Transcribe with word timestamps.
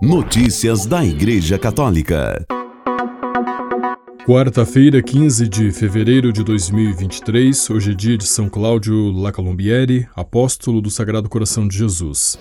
Notícias 0.00 0.86
da 0.86 1.04
Igreja 1.04 1.58
Católica. 1.58 2.46
Quarta-feira, 4.24 5.02
15 5.02 5.48
de 5.48 5.72
fevereiro 5.72 6.32
de 6.32 6.44
2023, 6.44 7.68
hoje 7.68 7.90
é 7.90 7.94
dia 7.94 8.16
de 8.16 8.24
São 8.24 8.48
Cláudio 8.48 9.10
La 9.10 9.32
Colombiere, 9.32 10.06
apóstolo 10.14 10.80
do 10.80 10.88
Sagrado 10.88 11.28
Coração 11.28 11.66
de 11.66 11.76
Jesus. 11.76 12.38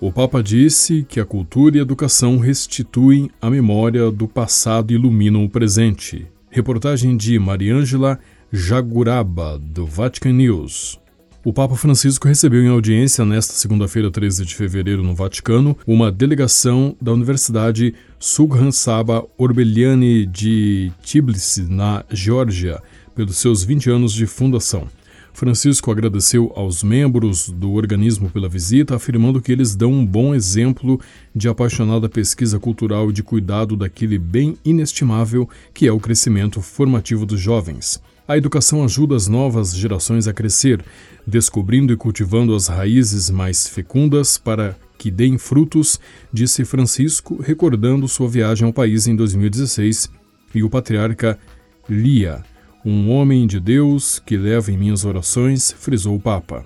O 0.00 0.12
Papa 0.12 0.40
disse 0.40 1.04
que 1.08 1.18
a 1.18 1.24
cultura 1.24 1.78
e 1.78 1.80
a 1.80 1.82
educação 1.82 2.38
restituem 2.38 3.32
a 3.42 3.50
memória 3.50 4.12
do 4.12 4.28
passado 4.28 4.92
e 4.92 4.94
iluminam 4.94 5.44
o 5.44 5.50
presente. 5.50 6.24
Reportagem 6.48 7.16
de 7.16 7.36
Mariângela 7.36 8.20
Jaguraba, 8.52 9.58
do 9.58 9.84
Vatican 9.84 10.34
News. 10.34 11.00
O 11.42 11.54
Papa 11.54 11.74
Francisco 11.74 12.28
recebeu 12.28 12.62
em 12.62 12.68
audiência 12.68 13.24
nesta 13.24 13.54
segunda-feira, 13.54 14.10
13 14.10 14.44
de 14.44 14.54
fevereiro, 14.54 15.02
no 15.02 15.14
Vaticano, 15.14 15.74
uma 15.86 16.12
delegação 16.12 16.94
da 17.00 17.14
Universidade 17.14 17.94
Sughan 18.18 18.70
Saba 18.70 19.24
Orbeliani 19.38 20.26
de 20.26 20.92
Tbilisi, 21.02 21.62
na 21.62 22.04
Geórgia, 22.10 22.82
pelos 23.14 23.38
seus 23.38 23.64
20 23.64 23.88
anos 23.88 24.12
de 24.12 24.26
fundação. 24.26 24.86
Francisco 25.32 25.90
agradeceu 25.90 26.52
aos 26.54 26.82
membros 26.82 27.48
do 27.48 27.72
organismo 27.72 28.28
pela 28.28 28.46
visita, 28.46 28.96
afirmando 28.96 29.40
que 29.40 29.50
eles 29.50 29.74
dão 29.74 29.92
um 29.92 30.04
bom 30.04 30.34
exemplo 30.34 31.00
de 31.34 31.48
apaixonada 31.48 32.06
pesquisa 32.06 32.58
cultural 32.58 33.08
e 33.08 33.14
de 33.14 33.22
cuidado 33.22 33.78
daquele 33.78 34.18
bem 34.18 34.58
inestimável 34.62 35.48
que 35.72 35.86
é 35.86 35.92
o 35.92 36.00
crescimento 36.00 36.60
formativo 36.60 37.24
dos 37.24 37.40
jovens. 37.40 37.98
A 38.30 38.38
educação 38.38 38.84
ajuda 38.84 39.16
as 39.16 39.26
novas 39.26 39.74
gerações 39.74 40.28
a 40.28 40.32
crescer, 40.32 40.84
descobrindo 41.26 41.92
e 41.92 41.96
cultivando 41.96 42.54
as 42.54 42.68
raízes 42.68 43.28
mais 43.28 43.66
fecundas 43.66 44.38
para 44.38 44.76
que 44.96 45.10
deem 45.10 45.36
frutos, 45.36 45.98
disse 46.32 46.64
Francisco, 46.64 47.42
recordando 47.42 48.06
sua 48.06 48.28
viagem 48.28 48.64
ao 48.64 48.72
país 48.72 49.08
em 49.08 49.16
2016, 49.16 50.12
e 50.54 50.62
o 50.62 50.70
patriarca 50.70 51.40
Lia, 51.88 52.44
um 52.84 53.10
homem 53.10 53.48
de 53.48 53.58
Deus 53.58 54.20
que 54.24 54.36
leva 54.36 54.70
em 54.70 54.78
minhas 54.78 55.04
orações, 55.04 55.72
frisou 55.72 56.14
o 56.14 56.20
Papa. 56.20 56.64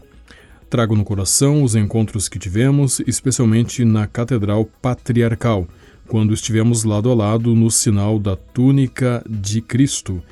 Trago 0.68 0.94
no 0.94 1.02
coração 1.02 1.62
os 1.62 1.74
encontros 1.74 2.28
que 2.28 2.38
tivemos, 2.38 3.00
especialmente 3.06 3.86
na 3.86 4.06
Catedral 4.06 4.66
Patriarcal, 4.82 5.66
quando 6.06 6.34
estivemos 6.34 6.84
lado 6.84 7.10
a 7.10 7.14
lado 7.14 7.54
no 7.54 7.70
sinal 7.70 8.18
da 8.18 8.36
túnica 8.36 9.24
de 9.26 9.62
Cristo 9.62 10.22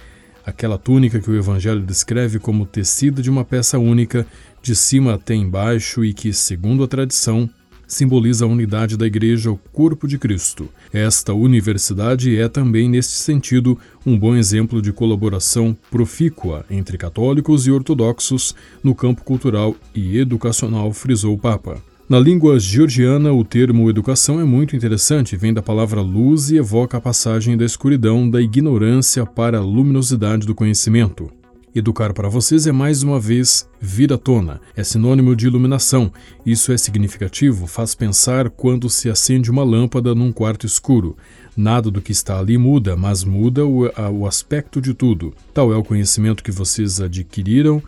aquela 0.45 0.79
túnica 0.79 1.21
que 1.21 1.31
o 1.31 1.37
Evangelho 1.37 1.81
descreve 1.81 2.39
como 2.39 2.67
tecida 2.67 3.23
de 3.23 3.31
uma 3.31 3.45
peça 3.45 3.79
única, 3.79 4.27
de 4.63 4.75
cima 4.75 5.15
até 5.15 5.35
embaixo 5.35 6.05
e 6.05 6.13
que, 6.13 6.33
segundo 6.33 6.85
a 6.85 6.89
tradição, 6.89 7.49
simboliza 7.87 8.45
a 8.45 8.49
unidade 8.49 8.97
da 8.97 9.07
Igreja, 9.07 9.51
o 9.51 9.59
corpo 9.73 10.09
de 10.09 10.19
Cristo. 10.19 10.69
Esta 10.93 11.35
universidade 11.35 12.37
é 12.39 12.49
também, 12.49 12.89
neste 12.89 13.15
sentido, 13.15 13.79
um 14.07 14.19
bom 14.19 14.35
exemplo 14.35 14.81
de 14.81 14.93
colaboração 14.93 15.77
profícua 15.91 16.65
entre 16.71 16.97
católicos 16.97 17.67
e 17.67 17.71
ortodoxos 17.71 18.55
no 18.83 18.95
campo 18.95 19.23
cultural 19.23 19.77
e 19.95 20.19
educacional, 20.19 20.93
frisou 20.93 21.35
o 21.35 21.39
Papa. 21.39 21.92
Na 22.13 22.21
língua 22.21 22.61
georgiana, 22.61 23.33
o 23.33 23.43
termo 23.43 23.89
educação 23.89 24.39
é 24.39 24.45
muito 24.45 24.77
interessante, 24.77 25.35
vem 25.35 25.55
da 25.55 25.63
palavra 25.63 26.03
luz 26.03 26.51
e 26.51 26.59
evoca 26.59 26.99
a 26.99 27.01
passagem 27.01 27.57
da 27.57 27.65
escuridão, 27.65 28.29
da 28.29 28.39
ignorância 28.39 29.25
para 29.25 29.57
a 29.57 29.63
luminosidade 29.63 30.47
do 30.47 30.55
conhecimento. 30.55 31.31
Educar 31.75 32.13
para 32.13 32.29
vocês 32.29 32.67
é 32.67 32.71
mais 32.71 33.03
uma 33.03 33.19
vez 33.19 33.67
vir 33.81 34.13
à 34.13 34.19
tona, 34.19 34.61
é 34.77 34.85
sinônimo 34.85 35.35
de 35.35 35.47
iluminação. 35.47 36.13
Isso 36.45 36.71
é 36.71 36.77
significativo, 36.77 37.67
faz 37.67 37.95
pensar 37.95 38.51
quando 38.51 38.91
se 38.91 39.09
acende 39.09 39.51
uma 39.51 39.65
lâmpada 39.65 40.15
num 40.15 40.33
quarto 40.33 40.67
escuro. 40.67 41.17
Nada 41.57 41.91
do 41.91 42.03
que 42.03 42.13
está 42.13 42.39
ali 42.39 42.59
muda, 42.59 42.95
mas 42.95 43.25
muda 43.25 43.65
o, 43.65 43.87
a, 43.97 44.11
o 44.11 44.27
aspecto 44.27 44.83
de 44.83 44.93
tudo. 44.93 45.33
Tal 45.55 45.73
é 45.73 45.77
o 45.77 45.83
conhecimento 45.83 46.45
que 46.45 46.53
vocês 46.53 47.01
adquiriram 47.01 47.83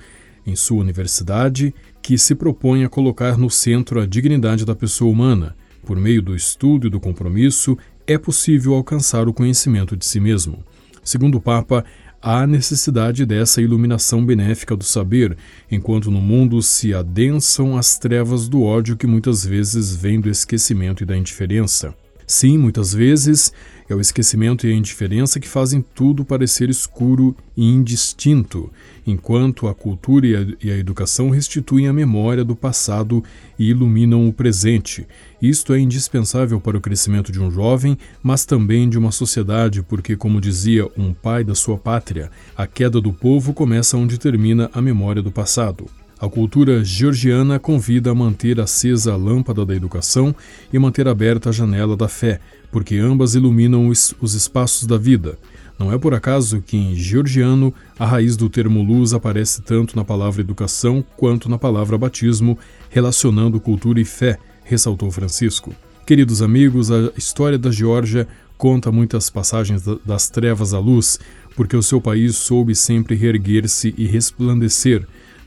em 0.46 0.56
sua 0.56 0.80
universidade 0.80 1.74
que 2.04 2.18
se 2.18 2.34
propõe 2.34 2.84
a 2.84 2.88
colocar 2.90 3.38
no 3.38 3.48
centro 3.48 3.98
a 3.98 4.04
dignidade 4.04 4.66
da 4.66 4.74
pessoa 4.74 5.10
humana. 5.10 5.56
Por 5.86 5.98
meio 5.98 6.20
do 6.20 6.36
estudo 6.36 6.86
e 6.86 6.90
do 6.90 7.00
compromisso, 7.00 7.78
é 8.06 8.18
possível 8.18 8.74
alcançar 8.74 9.26
o 9.26 9.32
conhecimento 9.32 9.96
de 9.96 10.04
si 10.04 10.20
mesmo. 10.20 10.62
Segundo 11.02 11.36
o 11.36 11.40
Papa, 11.40 11.82
há 12.20 12.46
necessidade 12.46 13.24
dessa 13.24 13.62
iluminação 13.62 14.22
benéfica 14.22 14.76
do 14.76 14.84
saber, 14.84 15.34
enquanto 15.70 16.10
no 16.10 16.20
mundo 16.20 16.60
se 16.60 16.92
adensam 16.92 17.74
as 17.74 17.98
trevas 17.98 18.48
do 18.48 18.62
ódio 18.62 18.98
que 18.98 19.06
muitas 19.06 19.42
vezes 19.42 19.96
vêm 19.96 20.20
do 20.20 20.28
esquecimento 20.28 21.02
e 21.02 21.06
da 21.06 21.16
indiferença. 21.16 21.94
Sim, 22.26 22.56
muitas 22.56 22.92
vezes 22.92 23.52
é 23.88 23.94
o 23.94 24.00
esquecimento 24.00 24.66
e 24.66 24.72
a 24.72 24.74
indiferença 24.74 25.38
que 25.38 25.48
fazem 25.48 25.84
tudo 25.94 26.24
parecer 26.24 26.70
escuro 26.70 27.36
e 27.54 27.64
indistinto, 27.64 28.70
enquanto 29.06 29.68
a 29.68 29.74
cultura 29.74 30.26
e 30.60 30.70
a, 30.70 30.76
educação 30.76 31.28
restituem 31.28 31.86
a 31.86 31.92
memória 31.92 32.42
do 32.42 32.56
passado 32.56 33.22
e 33.58 33.68
iluminam 33.68 34.26
o 34.26 34.32
presente. 34.32 35.06
Isto 35.40 35.74
é 35.74 35.78
indispensável 35.78 36.58
para 36.60 36.78
o 36.78 36.80
crescimento 36.80 37.30
de 37.30 37.38
um 37.38 37.50
jovem, 37.50 37.98
mas 38.22 38.46
também 38.46 38.88
de 38.88 38.98
uma 38.98 39.12
sociedade, 39.12 39.82
porque, 39.82 40.16
como 40.16 40.40
dizia 40.40 40.88
um 40.96 41.12
pai 41.12 41.44
da 41.44 41.54
sua 41.54 41.76
pátria, 41.76 42.30
a 42.56 42.66
queda 42.66 43.00
do 43.00 43.12
povo 43.12 43.52
começa 43.52 43.98
onde 43.98 44.16
termina 44.16 44.70
a 44.72 44.80
memória 44.80 45.20
do 45.20 45.30
passado. 45.30 45.86
A 46.18 46.28
cultura 46.28 46.84
georgiana 46.84 47.58
convida 47.58 48.12
a 48.12 48.14
manter 48.14 48.60
acesa 48.60 49.12
a 49.12 49.16
lâmpada 49.16 49.66
da 49.66 49.74
educação 49.74 50.34
e 50.72 50.78
manter 50.78 51.08
aberta 51.08 51.48
a 51.48 51.52
janela 51.52 51.96
da 51.96 52.08
fé, 52.08 52.40
porque 52.70 52.96
ambas 52.96 53.34
iluminam 53.34 53.88
os, 53.88 54.14
os 54.20 54.34
espaços 54.34 54.86
da 54.86 54.96
vida. 54.96 55.36
Não 55.76 55.92
é 55.92 55.98
por 55.98 56.14
acaso 56.14 56.62
que 56.62 56.76
em 56.76 56.94
georgiano 56.94 57.74
a 57.98 58.06
raiz 58.06 58.36
do 58.36 58.48
termo 58.48 58.80
luz 58.80 59.12
aparece 59.12 59.60
tanto 59.62 59.96
na 59.96 60.04
palavra 60.04 60.40
educação 60.40 61.04
quanto 61.16 61.48
na 61.48 61.58
palavra 61.58 61.98
batismo, 61.98 62.56
relacionando 62.88 63.58
cultura 63.58 64.00
e 64.00 64.04
fé, 64.04 64.38
ressaltou 64.62 65.10
Francisco. 65.10 65.74
Queridos 66.06 66.42
amigos, 66.42 66.92
a 66.92 67.10
história 67.16 67.58
da 67.58 67.72
Geórgia 67.72 68.28
conta 68.56 68.92
muitas 68.92 69.28
passagens 69.28 69.82
das 70.06 70.30
trevas 70.30 70.72
à 70.72 70.78
luz, 70.78 71.18
porque 71.56 71.76
o 71.76 71.82
seu 71.82 72.00
país 72.00 72.36
soube 72.36 72.74
sempre 72.74 73.16
reerguer-se 73.16 73.92
e 73.98 74.06
resplandecer 74.06 75.04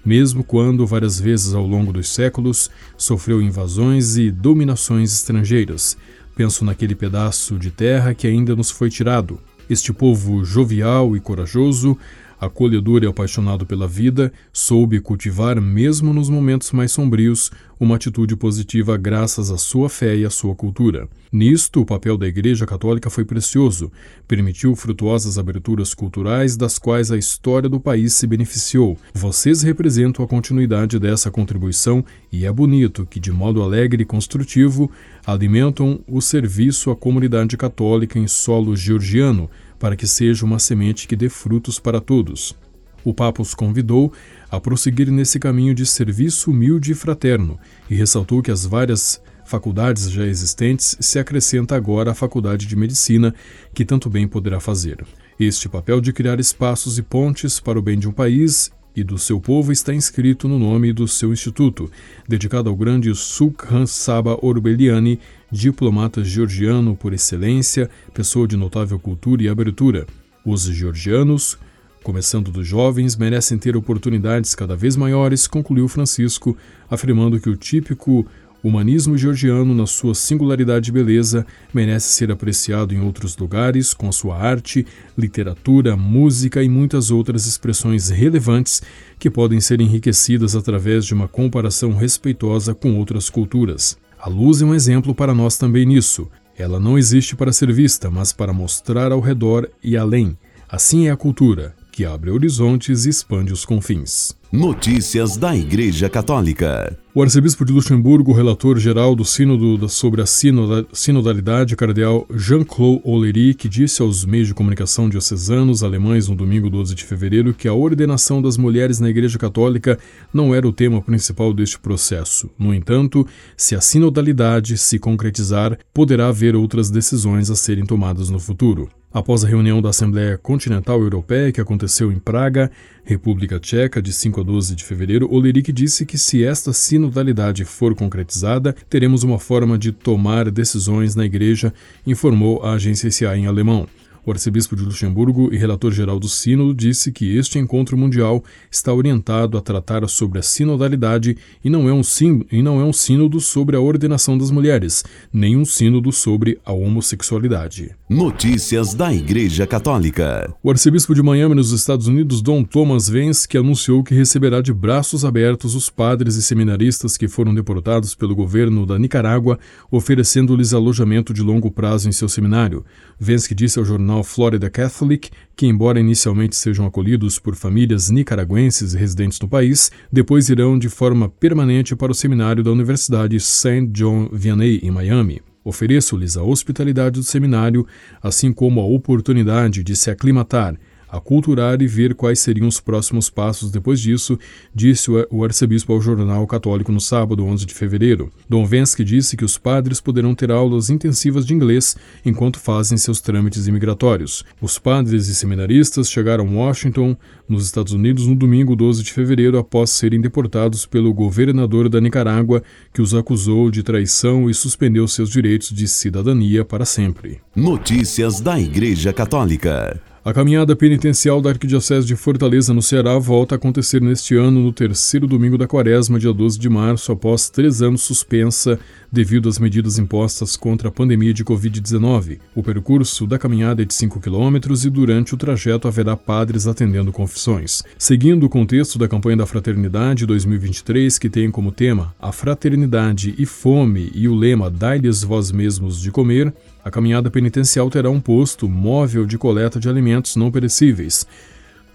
mesmo 0.07 0.41
quando 0.41 0.88
várias 0.88 1.19
vezes 1.19 1.53
ao 1.53 1.68
longo 1.68 1.91
dos 1.91 2.07
séculos 2.07 2.72
sofreu 2.95 3.41
invasões 3.41 4.16
e 4.16 4.31
dominações 4.31 5.13
estrangeiras. 5.13 5.97
Penso 6.34 6.63
naquele 6.63 6.95
pedaço 6.95 7.59
de 7.59 7.72
terra 7.72 8.13
que 8.13 8.25
ainda 8.25 8.56
nos 8.56 8.72
foi 8.72 8.90
tirado. 8.90 9.38
Este 9.69 9.91
povo 9.91 10.46
jovial 10.46 11.13
e 11.17 11.19
corajoso 11.19 11.97
acolhedor 12.40 13.03
e 13.03 13.08
apaixonado 13.08 13.66
pela 13.66 13.88
vida, 13.88 14.31
soube 14.53 15.00
cultivar, 15.00 15.59
mesmo 15.62 16.14
nos 16.14 16.30
momentos 16.30 16.72
mais 16.72 16.92
sombrios, 16.92 17.52
uma 17.80 17.96
atitude 17.96 18.36
positiva 18.36 18.98
graças 18.98 19.52
à 19.52 19.58
sua 19.58 19.90
fé 19.90 20.16
e 20.16 20.25
à 20.25 20.30
sua 20.30 20.56
cultura. 20.56 21.08
Nisto, 21.31 21.81
o 21.81 21.86
papel 21.86 22.18
da 22.18 22.28
Igreja 22.28 22.66
Católica 22.66 23.09
foi 23.09 23.26
precioso, 23.26 23.92
permitiu 24.28 24.76
frutuosas 24.76 25.38
aberturas 25.38 25.94
culturais 25.94 26.56
das 26.56 26.80
quais 26.80 27.12
a 27.12 27.18
história 27.18 27.70
do 27.70 27.80
país 27.80 28.14
se 28.14 28.26
beneficiou. 28.26 28.97
Vocês 29.14 29.62
representam 29.62 30.24
a 30.24 30.28
continuidade 30.28 30.97
dessa 30.97 31.30
contribuição 31.30 32.03
e 32.31 32.46
é 32.46 32.52
bonito 32.52 33.06
que, 33.06 33.20
de 33.20 33.31
modo 33.31 33.62
alegre 33.62 34.03
e 34.03 34.06
construtivo, 34.06 34.90
alimentam 35.26 36.00
o 36.08 36.22
serviço 36.22 36.90
à 36.90 36.96
comunidade 36.96 37.58
católica 37.58 38.18
em 38.18 38.28
solo 38.28 38.76
georgiano 38.76 39.50
para 39.80 39.96
que 39.96 40.08
seja 40.08 40.46
uma 40.46 40.60
semente 40.60 41.08
que 41.08 41.16
dê 41.16 41.30
frutos 41.30 41.80
para 41.80 42.02
todos. 42.02 42.56
O 43.04 43.14
Papa 43.14 43.42
os 43.42 43.54
convidou 43.54 44.12
a 44.50 44.60
prosseguir 44.60 45.10
nesse 45.10 45.40
caminho 45.40 45.74
de 45.74 45.86
serviço 45.86 46.52
humilde 46.52 46.92
e 46.92 46.96
fraterno 46.96 47.58
e 47.90 47.96
ressaltou 47.96 48.42
que 48.42 48.52
as 48.52 48.66
várias 48.66 49.22
faculdades 49.46 50.12
já 50.12 50.26
existentes 50.26 50.97
se 51.00 51.18
acrescenta 51.18 51.76
agora 51.76 52.12
a 52.12 52.16
Faculdade 52.16 52.66
de 52.66 52.76
Medicina, 52.76 53.34
que 53.74 53.85
tanto 53.85 54.09
bem 54.09 54.28
poderá 54.28 54.59
fazer. 54.59 55.06
Este 55.40 55.70
papel 55.70 56.02
de 56.02 56.12
criar 56.12 56.40
espaços 56.40 56.97
e 56.97 57.02
pontes 57.02 57.59
para 57.59 57.80
o 57.80 57.82
bem 57.82 57.97
de 57.97 58.09
um 58.09 58.12
país 58.12 58.72
e 58.97 59.03
do 59.03 59.16
seu 59.16 59.40
povo 59.40 59.72
está 59.72 59.94
inscrito 59.94 60.47
no 60.47 60.58
nome 60.58 60.91
do 60.91 61.08
seu 61.08 61.32
instituto, 61.32 61.88
dedicado 62.28 62.67
ao 62.67 62.76
grande 62.76 63.14
Sukhan 63.14 63.85
Saba 63.85 64.35
Orbeliani, 64.41 65.20
diplomata 65.52 66.23
georgiano 66.23 66.96
por 66.96 67.14
excelência, 67.14 67.91
pessoa 68.11 68.47
de 68.47 68.58
notável 68.58 68.97
cultura 68.97 69.44
e 69.44 69.49
abertura. 69.49 70.08
Os 70.44 70.64
georgianos, 70.64 71.59
começando 72.02 72.49
dos 72.49 72.67
jovens, 72.67 73.16
merecem 73.16 73.59
ter 73.59 73.78
oportunidades 73.78 74.55
cada 74.55 74.76
vez 74.76 74.96
maiores, 74.96 75.46
concluiu 75.46 75.88
Francisco, 75.88 76.58
afirmando 76.90 77.40
que 77.40 77.52
o 77.52 77.55
típico 77.55 78.26
O 78.64 78.70
humanismo 78.70 79.18
georgiano, 79.18 79.76
na 79.76 79.86
sua 79.86 80.16
singularidade 80.16 80.90
e 80.90 80.94
beleza, 80.94 81.46
merece 81.74 82.09
ser 82.09 82.32
apreciado 82.32 82.94
em 82.94 83.00
outros 83.00 83.38
lugares, 83.38 83.94
com 83.94 84.12
sua 84.12 84.38
arte, 84.38 84.86
literatura, 85.18 85.96
música 85.96 86.64
e 86.64 86.68
muitas 86.68 87.12
outras 87.12 87.46
expressões 87.46 88.09
relevantes 88.09 88.82
que 89.20 89.30
podem 89.30 89.62
ser 89.62 89.80
enriquecidas 89.80 90.56
através 90.56 91.06
de 91.06 91.14
uma 91.14 91.28
comparação 91.28 91.94
respeitosa 91.94 92.74
com 92.74 92.98
outras 92.98 93.30
culturas. 93.30 93.98
A 94.20 94.28
luz 94.28 94.62
é 94.62 94.66
um 94.66 94.74
exemplo 94.74 95.14
para 95.14 95.36
nós 95.36 95.58
também 95.58 95.86
nisso. 95.86 96.28
Ela 96.58 96.80
não 96.80 96.98
existe 96.98 97.36
para 97.36 97.54
ser 97.54 97.72
vista, 97.72 98.09
mas 98.09 98.34
para 98.34 98.52
mostrar 98.52 99.12
ao 99.12 99.20
redor 99.20 99.70
e 99.84 99.96
além. 99.96 100.36
Assim 100.68 101.08
é 101.08 101.12
a 101.12 101.16
cultura, 101.16 101.76
que 101.92 102.04
abre 102.04 102.32
horizontes 102.32 103.06
e 103.06 103.09
expande 103.09 103.54
os 103.54 103.64
confins. 103.64 104.36
Notícias 104.52 105.35
da 105.35 105.53
Igreja 105.53 106.09
Católica. 106.09 106.97
O 107.14 107.22
arcebispo 107.22 107.66
de 107.66 107.73
Luxemburgo, 107.73 108.32
relator 108.32 108.78
geral 108.79 109.14
do 109.14 109.26
Sínodo 109.26 109.90
sobre 109.90 110.22
a 110.22 110.26
Sinodalidade, 110.26 111.76
cardeal 111.76 112.26
Jean-Claude 112.34 113.02
Oleric, 113.03 113.67
disse 113.67 114.02
aos 114.02 114.23
meios 114.23 114.47
de 114.47 114.53
comunicação 114.53 115.09
diocesanos 115.09 115.84
alemães 115.84 116.29
no 116.29 116.35
domingo 116.35 116.70
12 116.70 116.96
de 116.96 117.03
fevereiro 117.03 117.53
que 117.53 117.67
a 117.67 117.73
ordenação 117.73 118.41
das 118.41 118.55
mulheres 118.55 119.02
na 119.02 119.09
Igreja 119.09 119.38
Católica 119.38 119.99
não 120.34 120.55
era 120.55 120.66
o 120.66 120.72
tema 120.72 121.02
principal 121.02 121.53
deste 121.53 121.78
processo. 121.78 122.49
No 122.58 122.73
entanto, 122.73 123.28
se 123.58 123.76
a 123.76 123.82
sinodalidade 123.82 124.78
se 124.78 124.97
concretizar, 124.97 125.78
poderá 125.94 126.29
haver 126.29 126.55
outras 126.55 126.90
decisões 126.90 127.49
a 127.49 127.55
serem 127.55 127.85
tomadas 127.85 128.29
no 128.29 128.40
futuro. 128.40 128.88
Após 129.11 129.44
a 129.44 129.47
reunião 129.47 129.82
da 129.82 129.90
Assembleia 129.90 130.38
Continental 130.38 131.02
Europeia, 131.02 131.52
que 131.52 131.61
aconteceu 131.61 132.11
em 132.11 132.20
Praga, 132.20 132.70
República 133.08 133.58
Tcheca, 133.58 134.02
de 134.02 134.12
5 134.12 134.42
a 134.42 134.44
12 134.44 134.76
de 134.76 134.84
fevereiro, 134.84 135.34
Oleric 135.34 135.72
disse 135.72 136.06
que 136.06 136.18
se 136.18 136.44
esta 136.44 136.74
sinodalidade 136.74 137.64
for 137.64 137.96
concretizada, 137.96 138.76
teremos 138.90 139.24
uma 139.24 139.40
forma 139.40 139.78
de 139.78 139.94
tomar 139.94 140.52
decisões 140.52 141.16
na 141.16 141.24
Igreja, 141.24 141.74
informou 142.06 142.62
a 142.64 142.74
agência 142.74 143.09
CA 143.09 143.38
em 143.38 143.48
alemão. 143.48 143.88
O 144.28 144.32
arcebispo 144.32 144.76
de 144.76 144.84
Luxemburgo 144.84 145.53
e 145.53 145.58
relator-geral 145.58 146.20
do 146.20 146.28
Sínodo 146.28 146.74
disse 146.76 147.14
que 147.14 147.38
este 147.38 147.58
encontro 147.58 147.97
mundial 147.97 148.44
está 148.70 148.94
orientado 148.94 149.58
a 149.58 149.62
tratar 149.62 150.06
sobre 150.09 150.40
a 150.40 150.41
sinodalidade 150.41 151.38
e 151.64 151.70
não, 151.70 151.88
é 151.88 151.94
um 151.94 152.03
sim, 152.03 152.41
e 152.52 152.62
não 152.62 152.78
é 152.82 152.84
um 152.84 152.91
sínodo 152.91 153.40
sobre 153.40 153.78
a 153.78 153.79
ordenação 153.79 154.38
das 154.38 154.52
mulheres, 154.52 155.06
nem 155.32 155.56
um 155.56 155.64
sínodo 155.64 156.12
sobre 156.12 156.59
a 156.66 156.74
homossexualidade. 156.74 157.96
Notícias 158.09 158.94
da 158.94 159.14
Igreja 159.14 159.66
Católica. 159.66 160.53
O 160.62 160.70
arcebispo 160.70 161.16
de 161.16 161.23
Miami, 161.23 161.56
nos 161.56 161.72
Estados 161.72 162.08
Unidos, 162.08 162.41
Dom 162.41 162.66
Thomas 162.66 163.08
Vance, 163.08 163.47
que 163.47 163.58
anunciou 163.58 164.03
que 164.03 164.14
receberá 164.14 164.59
de 164.59 164.73
braços 164.73 165.23
abertos 165.23 165.73
os 165.73 165.90
padres 165.90 166.35
e 166.35 166.41
seminaristas 166.41 167.16
que 167.16 167.30
foram 167.30 167.56
deportados 167.56 168.14
pelo 168.14 168.35
governo 168.35 168.85
da 168.85 169.00
Nicarágua, 169.00 169.58
oferecendo-lhes 169.90 170.73
alojamento 170.73 171.34
de 171.34 171.41
longo 171.41 171.72
prazo 171.72 172.09
em 172.09 172.12
seu 172.12 172.28
seminário. 172.28 172.84
Vance 173.18 173.47
que 173.47 173.56
disse 173.56 173.80
ao 173.80 173.85
jornal 173.85 174.16
jornal 174.17 174.23
Florida 174.23 174.69
Catholic 174.69 175.29
que, 175.55 175.66
embora 175.66 175.99
inicialmente 175.99 176.55
sejam 176.55 176.85
acolhidos 176.85 177.40
por 177.40 177.55
famílias 177.55 178.09
nicaragüenses 178.09 178.93
residentes 178.93 179.40
no 179.40 179.47
país, 179.47 179.91
depois 180.11 180.49
irão 180.49 180.78
de 180.78 180.90
forma 180.90 181.29
permanente 181.29 181.96
para 181.96 182.11
o 182.11 182.16
seminário 182.16 182.64
da 182.64 182.72
Universidade 182.72 183.40
St. 183.40 183.87
John 183.87 184.29
Vianney, 184.31 184.79
em 184.84 184.91
Miami. 184.91 185.41
Ofereço-lhes 185.64 186.37
a 186.37 186.43
hospitalidade 186.43 187.19
do 187.19 187.23
seminário, 187.23 187.85
assim 188.22 188.53
como 188.53 188.79
a 188.79 188.85
oportunidade 188.85 189.84
de 189.84 189.96
se 189.96 190.09
aclimatar 190.09 190.78
aculturar 191.09 191.82
e 191.82 191.88
ver 191.88 192.16
quais 192.16 192.40
seriam 192.40 192.68
os 192.68 192.80
próximos 192.80 193.30
passos 193.30 193.72
depois 193.72 194.00
disso, 194.00 194.38
disse 194.74 195.09
o 195.30 195.44
arcebispo 195.44 195.94
ao 195.94 196.02
jornal 196.02 196.46
católico 196.48 196.92
no 196.92 197.00
sábado, 197.00 197.44
11 197.44 197.66
de 197.66 197.74
fevereiro. 197.74 198.32
Dom 198.50 198.66
Vensky 198.66 199.04
disse 199.04 199.38
que 199.38 199.46
os 199.46 199.58
padres 199.58 200.02
poderão 200.02 200.36
ter 200.36 200.52
aulas 200.52 200.90
intensivas 200.90 201.46
de 201.46 201.54
inglês 201.54 201.96
enquanto 202.26 202.59
fazem 202.59 202.98
seus 202.98 203.22
trâmites 203.22 203.68
imigratórios. 203.68 204.44
Os 204.62 204.78
padres 204.78 205.28
e 205.28 205.36
seminaristas 205.36 206.09
chegaram 206.09 206.48
a 206.48 206.52
Washington, 206.52 207.16
nos 207.48 207.66
Estados 207.66 207.94
Unidos, 207.94 208.28
no 208.28 208.36
domingo 208.36 208.76
12 208.76 209.04
de 209.04 209.14
fevereiro, 209.14 209.58
após 209.58 209.92
serem 209.92 210.20
deportados 210.20 210.86
pelo 210.86 211.14
governador 211.14 211.88
da 211.90 212.02
Nicarágua, 212.02 212.62
que 212.94 213.02
os 213.02 213.14
acusou 213.14 213.72
de 213.72 213.84
traição 213.84 214.50
e 214.50 214.54
suspendeu 214.54 215.08
seus 215.08 215.30
direitos 215.30 215.70
de 215.70 215.88
cidadania 215.88 216.66
para 216.66 216.86
sempre. 216.86 217.40
Notícias 217.56 218.42
da 218.42 218.59
Igreja 218.59 219.14
Católica. 219.14 220.02
A 220.28 220.34
caminhada 220.34 220.76
penitencial 220.76 221.41
da 221.41 221.52
Arquidiocese 221.52 222.06
de 222.06 222.14
Fortaleza, 222.14 222.74
no 222.74 222.82
Ceará, 222.82 223.18
volta 223.18 223.56
a 223.56 223.58
acontecer 223.58 224.02
neste 224.02 224.35
ano, 224.35 224.62
no 224.62 224.74
terceiro 224.74 225.26
domingo 225.26 225.58
da 225.58 225.66
quaresma, 225.66 226.20
dia 226.20 226.34
12 226.34 226.59
de 226.59 226.68
março, 226.68 227.14
após 227.14 227.50
três 227.50 227.82
anos 227.82 228.02
suspensa 228.02 228.78
devido 229.12 229.50
às 229.50 229.59
medidas 229.59 229.98
impostas 229.98 230.56
contra 230.56 230.90
a 230.90 230.92
pandemia 230.92 231.34
de 231.34 231.44
Covid-19. 231.44 232.40
O 232.56 232.64
percurso 232.64 233.26
da 233.26 233.38
caminhada 233.38 233.82
é 233.82 233.86
de 233.86 233.94
5 233.94 234.20
quilômetros 234.20 234.86
e 234.86 234.90
durante 234.90 235.34
o 235.34 235.38
trajeto 235.38 235.88
haverá 235.88 236.16
padres 236.16 236.68
atendendo 236.68 237.12
confissões. 237.12 237.84
Seguindo 237.98 238.46
o 238.46 238.50
contexto 238.50 238.98
da 239.00 239.08
campanha 239.08 239.38
da 239.38 239.46
Fraternidade 239.46 240.26
2023, 240.26 241.18
que 241.18 241.30
tem 241.30 241.50
como 241.50 241.72
tema 241.72 242.14
a 242.20 242.32
fraternidade 242.32 243.34
e 243.38 243.46
fome 243.46 244.12
e 244.14 244.28
o 244.28 244.36
lema 244.36 244.70
Dai-lhes 244.70 245.24
vós 245.24 245.52
mesmos 245.52 246.02
de 246.02 246.12
comer, 246.12 246.54
a 246.84 246.92
caminhada 246.92 247.30
penitencial 247.30 247.90
terá 247.90 248.09
um 248.09 248.20
posto 248.20 248.68
móvel 248.70 249.26
de 249.26 249.38
coleta 249.38 249.80
de 249.80 249.90
alimentos 249.90 250.36
não 250.36 250.52
perecíveis. 250.52 251.28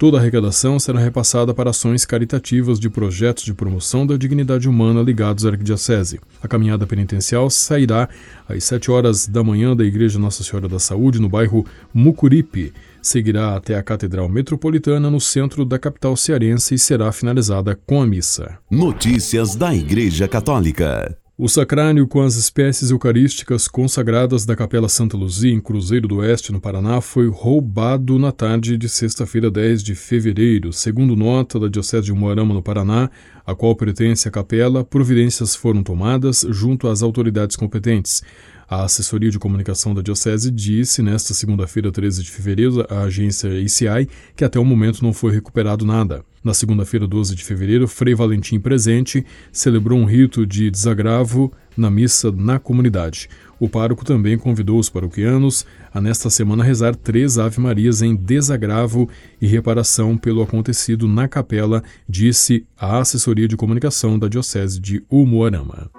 Toda 0.02 0.16
a 0.16 0.20
arrecadação 0.20 0.80
será 0.80 0.98
repassada 0.98 1.54
para 1.54 1.70
ações 1.70 2.04
caritativas 2.04 2.80
de 2.80 2.90
projetos 2.90 3.44
de 3.44 3.54
promoção 3.54 4.04
da 4.04 4.16
dignidade 4.16 4.68
humana 4.68 5.00
ligados 5.00 5.46
à 5.46 5.50
Arquidiocese. 5.50 6.18
A 6.42 6.48
caminhada 6.48 6.84
penitencial 6.84 7.48
sairá 7.48 8.08
às 8.48 8.64
7 8.64 8.90
horas 8.90 9.28
da 9.28 9.44
manhã 9.44 9.76
da 9.76 9.84
Igreja 9.84 10.18
Nossa 10.18 10.42
Senhora 10.42 10.68
da 10.68 10.80
Saúde, 10.80 11.20
no 11.20 11.28
bairro 11.28 11.64
Mucuripe. 11.94 12.72
Seguirá 13.00 13.54
até 13.54 13.76
a 13.76 13.82
Catedral 13.84 14.28
Metropolitana, 14.28 15.08
no 15.08 15.20
centro 15.20 15.64
da 15.64 15.78
capital 15.78 16.16
cearense, 16.16 16.74
e 16.74 16.78
será 16.80 17.12
finalizada 17.12 17.78
com 17.86 18.02
a 18.02 18.06
missa. 18.06 18.58
Notícias 18.68 19.54
da 19.54 19.72
Igreja 19.72 20.26
Católica. 20.26 21.21
O 21.44 21.48
sacrário 21.48 22.06
com 22.06 22.22
as 22.22 22.36
espécies 22.36 22.92
eucarísticas 22.92 23.66
consagradas 23.66 24.46
da 24.46 24.54
Capela 24.54 24.88
Santa 24.88 25.16
Luzia, 25.16 25.52
em 25.52 25.60
Cruzeiro 25.60 26.06
do 26.06 26.18
Oeste, 26.18 26.52
no 26.52 26.60
Paraná, 26.60 27.00
foi 27.00 27.28
roubado 27.28 28.16
na 28.16 28.30
tarde 28.30 28.78
de 28.78 28.88
sexta-feira, 28.88 29.50
10 29.50 29.82
de 29.82 29.96
fevereiro. 29.96 30.72
Segundo 30.72 31.16
nota 31.16 31.58
da 31.58 31.66
Diocese 31.66 32.06
de 32.06 32.12
Moarama, 32.12 32.54
no 32.54 32.62
Paraná, 32.62 33.10
a 33.46 33.54
qual 33.54 33.74
pertence 33.74 34.28
a 34.28 34.30
capela, 34.30 34.84
providências 34.84 35.54
foram 35.54 35.82
tomadas 35.82 36.46
junto 36.48 36.88
às 36.88 37.02
autoridades 37.02 37.56
competentes. 37.56 38.22
A 38.68 38.84
assessoria 38.84 39.30
de 39.30 39.38
comunicação 39.38 39.94
da 39.94 40.00
Diocese 40.00 40.50
disse 40.50 41.02
nesta 41.02 41.34
segunda-feira, 41.34 41.92
13 41.92 42.22
de 42.22 42.30
fevereiro, 42.30 42.86
à 42.88 43.02
agência 43.02 43.48
ICI, 43.60 44.08
que 44.34 44.44
até 44.44 44.58
o 44.58 44.64
momento 44.64 45.02
não 45.02 45.12
foi 45.12 45.30
recuperado 45.30 45.84
nada. 45.84 46.24
Na 46.42 46.54
segunda-feira, 46.54 47.06
12 47.06 47.34
de 47.34 47.44
fevereiro, 47.44 47.86
Frei 47.86 48.14
Valentim 48.14 48.58
presente 48.58 49.26
celebrou 49.52 49.98
um 49.98 50.06
rito 50.06 50.46
de 50.46 50.70
desagravo 50.70 51.52
na 51.76 51.90
missa 51.90 52.32
na 52.32 52.58
comunidade. 52.58 53.28
O 53.58 53.68
pároco 53.68 54.04
também 54.04 54.36
convidou 54.36 54.78
os 54.78 54.88
paroquianos 54.88 55.64
a, 55.94 56.00
nesta 56.00 56.28
semana, 56.28 56.64
rezar 56.64 56.96
três 56.96 57.38
Ave-Marias 57.38 58.02
em 58.02 58.16
desagravo 58.16 59.08
e 59.40 59.46
reparação 59.46 60.16
pelo 60.16 60.42
acontecido 60.42 61.06
na 61.06 61.28
capela, 61.28 61.82
disse 62.08 62.66
a 62.76 62.98
assessoria 62.98 63.46
de 63.46 63.56
comunicação 63.56 64.18
da 64.18 64.26
Diocese 64.26 64.80
de 64.80 65.04
Umuarama. 65.08 65.90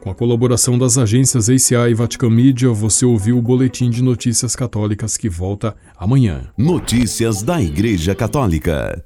Com 0.00 0.10
a 0.10 0.14
colaboração 0.14 0.78
das 0.78 0.96
agências 0.96 1.50
ACA 1.50 1.90
e 1.90 1.94
Vatican 1.94 2.30
Media, 2.30 2.70
você 2.70 3.04
ouviu 3.04 3.36
o 3.36 3.42
Boletim 3.42 3.90
de 3.90 4.02
Notícias 4.02 4.56
Católicas 4.56 5.16
que 5.16 5.28
volta 5.28 5.76
amanhã. 5.96 6.48
Notícias 6.56 7.42
da 7.42 7.60
Igreja 7.60 8.14
Católica. 8.14 9.04